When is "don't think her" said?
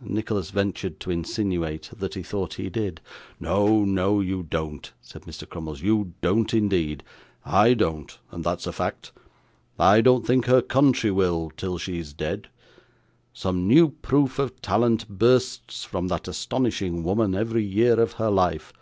10.00-10.62